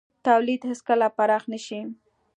تولید 0.27 0.61
هېڅکله 0.69 1.07
پراخ 1.17 1.43
نه 1.51 1.59
شي. 1.65 1.79